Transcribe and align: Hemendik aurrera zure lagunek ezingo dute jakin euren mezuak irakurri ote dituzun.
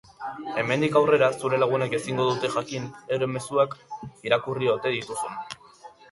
Hemendik 0.59 0.95
aurrera 0.99 1.27
zure 1.41 1.57
lagunek 1.63 1.91
ezingo 1.97 2.23
dute 2.29 2.49
jakin 2.53 2.87
euren 3.17 3.31
mezuak 3.33 3.75
irakurri 4.31 4.71
ote 4.73 4.95
dituzun. 4.95 5.37